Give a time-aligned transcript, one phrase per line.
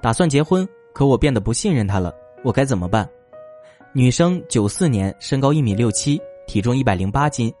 [0.00, 3.08] 打算结婚，可我变得不信任他了，我该怎么办？
[3.92, 7.52] 女生，九四年，身高一米六七，体重一百零八斤，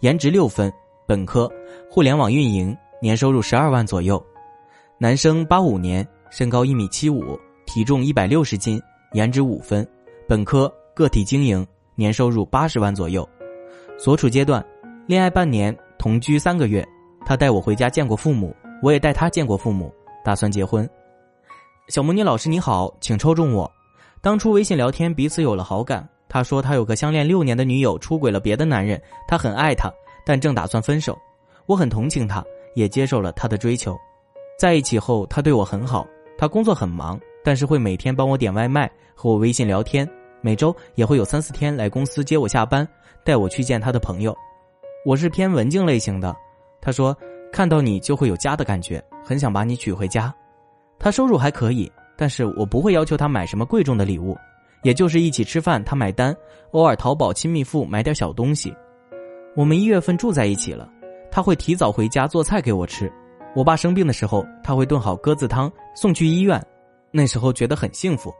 [0.00, 0.72] 颜值六分，
[1.06, 1.50] 本科，
[1.90, 4.22] 互联网运营，年收入十二万左右。
[4.98, 8.80] 男生，八五年，身高一米七五，体重一百六十斤，
[9.12, 9.86] 颜值五分，
[10.26, 13.28] 本科，个体经营，年收入八十万左右。
[13.98, 14.64] 所处阶段，
[15.06, 16.86] 恋爱半年，同居三个月，
[17.26, 18.54] 他带我回家见过父母。
[18.82, 20.88] 我也带他见过父母，打算结婚。
[21.88, 23.70] 小魔女老师你好，请抽中我。
[24.20, 26.08] 当初微信聊天，彼此有了好感。
[26.28, 29.92] 他说他有个相恋六年的女友出轨了别的男人，他很爱她，
[30.24, 31.18] 但正打算分手。
[31.66, 32.42] 我很同情他，
[32.76, 33.98] 也接受了他的追求。
[34.58, 36.06] 在一起后，他对我很好。
[36.38, 40.08] 他工作很忙，但是会每天帮我点外卖，和我微信聊天。
[40.40, 42.86] 每周也会有三四天来公司接我下班，
[43.24, 44.36] 带我去见他的朋友。
[45.04, 46.34] 我是偏文静类型的，
[46.80, 47.16] 他说。
[47.52, 50.34] 看到你就会有家的感觉，很想把你娶回家。
[51.02, 54.38] 他收入还可以，但是我不会要求他买什么贵重的礼物，
[54.84, 56.34] 也就是一起吃饭他买单，
[56.70, 58.72] 偶尔淘宝亲密付买点小东西。
[59.56, 60.88] 我们一月份住在一起了，
[61.28, 63.12] 他会提早回家做菜给我吃。
[63.56, 66.64] 我爸生病的时候，他会炖好鸽子汤送去医院，
[67.10, 68.32] 那时候觉得很幸福。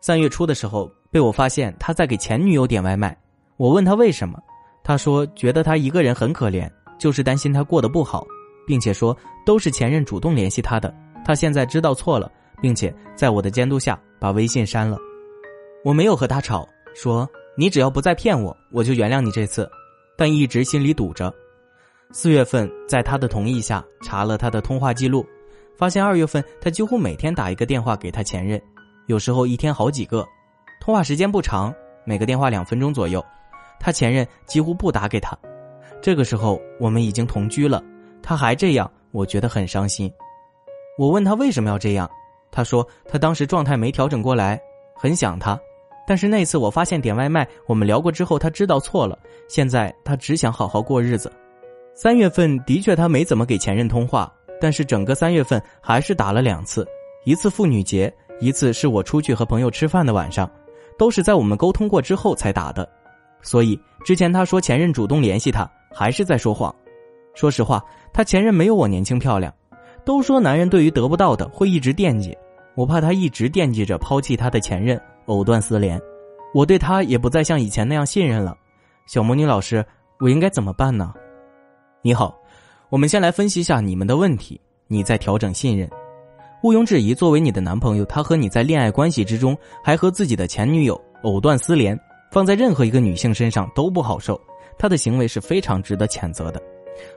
[0.00, 3.16] 三月初的时候被我发现他在给前女友点外卖，
[3.56, 4.36] 我问他为什么，
[4.82, 8.26] 他说觉得他一个人很可怜，就是担心他过得不好。
[8.66, 14.98] 并且说都是前任主动联系他的，他现在知道错了，并且在我的监督下把微信删了。
[15.84, 19.70] 我没有和他吵，说你只要不再骗我，我就原谅你这次，
[20.16, 21.32] 但一直心里堵着。
[22.12, 25.24] 四月份在他的同意下查了他的通话记录，
[25.76, 28.60] 发现二月份他几乎每天打一个电话给他前任，
[29.06, 30.26] 有时候一天好几个，
[30.80, 31.72] 通话时间不长，
[32.04, 33.24] 每个电话两分钟左右。
[33.78, 35.38] 他前任几乎不打给他。
[36.02, 37.82] 这个时候我们已经同居了。
[38.22, 40.12] 他还这样，我觉得很伤心。
[41.00, 42.06] 我问他为什么要这样，
[42.52, 44.60] 他说他当时状态没调整过来，
[44.94, 45.58] 很想他。
[46.06, 49.18] 但是那次我发现点外卖，我们聊过之后，他知道错了。
[49.48, 51.32] 现在他只想好好过日子。
[51.94, 56.86] 三月份的确他没怎么给前任通话，但是整个三月份还是打了两次，
[57.24, 60.50] 一次妇女节，一次是我出去和朋友吃饭的晚上，
[60.98, 62.86] 都是在我们沟通过之后才打的。
[63.40, 66.74] 所以之前他说前任主动联系他，还是在说谎。
[67.32, 69.50] 说实话，他前任没有我年轻漂亮。
[70.10, 72.36] 都说男人对于得不到的会一直惦记，
[72.74, 76.00] 我怕他一直惦记着抛弃他的前任，藕断丝连。
[76.52, 78.58] 我对他也不再像以前那样信任了。
[79.06, 79.86] 小魔女老师，
[80.18, 81.14] 我应该怎么办呢？
[82.02, 82.36] 你好，
[82.88, 85.88] 我们先来分析一下你们的问题，你在调整信任。
[86.64, 91.96] 毋庸置疑，作为你的男朋友，他和你在恋爱关系之中，还和自己的前女友藕断丝连，
[92.32, 94.36] 放在任何一个女性身上都不好受。
[94.76, 96.60] 他的行为是非常值得谴责的。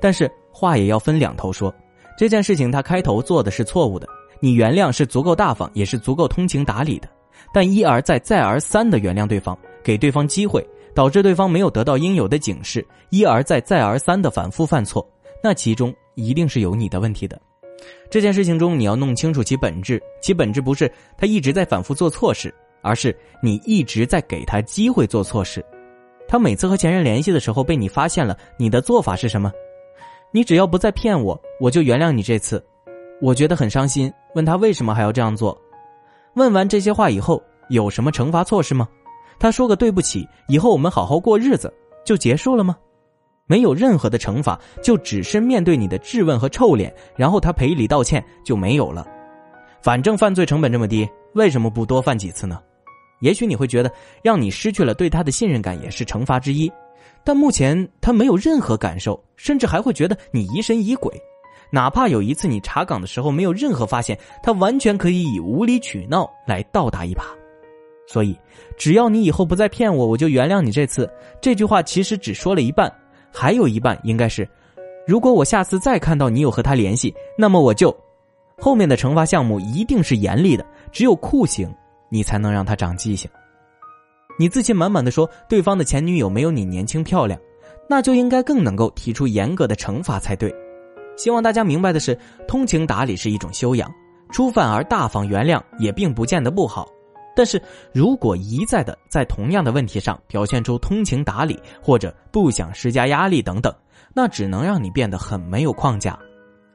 [0.00, 1.72] 但是话也要分两头说，
[2.20, 4.06] 这件事情他开头做的是错误的，
[4.40, 7.08] 你原谅是足够大方，也是足够通情达理的。
[7.50, 10.62] 但一而再、再而三的原谅对方，给对方机会，
[10.94, 15.02] 导致对方没有得到应有的警示，一而再、再而三的反复犯错，
[15.42, 17.40] 那其中一定是有你的问题的。
[18.10, 25.64] 这件事情中，你要弄清楚其本质，其本质不是他一直在反复做错事，而是你一直在给他机会做错事。
[26.28, 29.50] 他每次和前任联系的时候被你发现了，你的做法是什么？
[30.32, 32.64] 你只要不再骗我，我就原谅你这次。
[33.20, 34.12] 我觉得很伤心。
[34.34, 35.60] 问他为什么还要这样做？
[36.34, 38.88] 问完这些话以后，有什么惩罚措施吗？
[39.40, 41.72] 他说个对不起，以后我们好好过日子，
[42.04, 42.76] 就结束了吗？
[43.46, 49.04] 没有任何的惩罚，就只是面对你的质问和臭脸，然后他赔礼道歉就没有了。
[49.82, 52.62] 反正犯罪成本这么低，为什么不多犯几次呢？
[53.20, 56.70] 也许你会觉得，让你失去了对他的信任感也是惩罚之一，
[57.24, 61.12] 但目前他没有任何感受，甚至还会觉得你疑神疑鬼。
[61.70, 67.22] 哪怕有一次你查岗的时候没有任何发现，他完全可以以无理取闹来倒打一耙。
[68.08, 68.36] 所以，
[68.76, 71.08] 只要你以后不再骗我，我就原谅你这次。
[71.40, 72.92] 这句话其实只说了一半，
[73.32, 74.48] 还有一半应该是：
[75.06, 77.96] 如果我下次再看到你有和他联系，那么我就……
[78.58, 81.72] 后面的惩罚项目一定是严厉的，只有酷刑。
[82.12, 83.30] 你才能让他长记性。
[84.38, 87.38] 你自信满满的说对方的前女友没有你年轻漂亮，
[87.88, 90.54] 那就应该更能够提出严格的惩罚才对。
[91.16, 92.18] 希望大家明白的是，
[92.48, 93.92] 通情达理是一种修养，
[94.32, 96.88] 初犯而大方原谅也并不见得不好。
[97.36, 97.60] 但是
[97.92, 103.74] 如果一再的在同样的问题上表现出通情达理，或者不想施加压力等等，
[104.14, 106.18] 那只能让你变得很没有框架。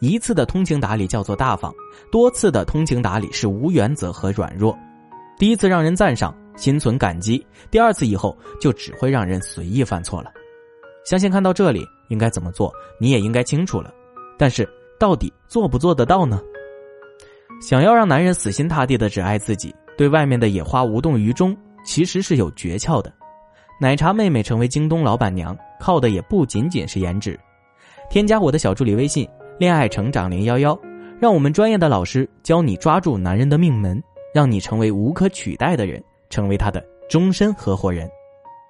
[0.00, 1.72] 一次的通情达理叫做大方，
[2.10, 4.76] 多次的通情达理是无原则和软弱。
[5.38, 10.30] 第一次让人赞赏，心存感激；第二次以后就只会让人随意犯错了。
[11.04, 12.70] 相信看到这里应该怎么做，
[13.00, 13.92] 你也应该清楚了。
[14.38, 14.68] 但是
[14.98, 16.38] 到底做不做得到呢？
[17.62, 19.74] 想要让男人死心塌地的只爱自己。
[19.96, 21.54] 对外面的野花无动于衷，
[21.84, 23.12] 其实是有诀窍的。
[23.78, 27.38] 奶茶妹妹成为京东老板娘，靠的也不仅仅是颜值。
[28.08, 29.28] 添加我的小助理微信
[29.60, 30.78] “恋爱成长零幺幺”，
[31.20, 34.02] 让我们专业的老师教你抓住男人的命门，
[34.34, 38.08] 让你成为无可取代的人，成为他的终身合伙人。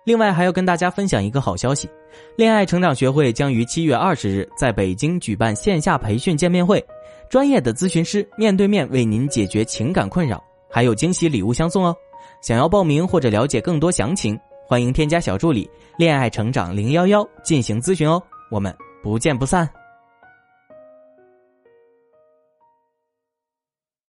[0.04, 1.88] 另外，还要跟大家分享一个好消息：
[2.34, 6.84] 恋爱成长学会将于七月二十日在北京举办线下培训见面会，
[7.28, 10.42] 专业的咨询师面对面为您解决情感困扰。
[10.70, 11.94] 还有惊喜礼物相送哦！
[12.42, 18.22] 想要报名或者了解更多详情，欢迎添加小助理“恋爱成长零幺幺”进行咨询哦。
[18.50, 19.79] 我们不见不散。